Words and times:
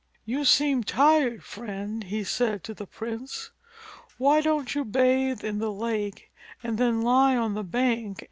"You 0.25 0.45
seem 0.45 0.83
tired, 0.83 1.43
Friend," 1.43 2.03
he 2.03 2.23
said 2.23 2.63
to 2.63 2.73
the 2.73 2.87
prince. 2.87 3.51
"Why 4.17 4.41
don't 4.41 4.73
you 4.73 4.83
bathe 4.83 5.43
in 5.43 5.59
the 5.59 5.71
lake 5.71 6.31
and 6.63 6.79
then 6.79 7.03
lie 7.03 7.35
on 7.37 7.53
the 7.53 7.63
bank 7.63 7.99
and 7.99 8.09
rest?" 8.17 8.19